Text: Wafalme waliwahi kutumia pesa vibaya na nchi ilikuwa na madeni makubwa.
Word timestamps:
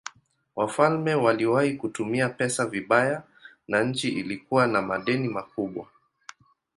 Wafalme 0.55 1.15
waliwahi 1.15 1.73
kutumia 1.73 2.29
pesa 2.29 2.65
vibaya 2.65 3.23
na 3.67 3.83
nchi 3.83 4.09
ilikuwa 4.09 4.67
na 4.67 4.81
madeni 4.81 5.27
makubwa. 5.27 5.87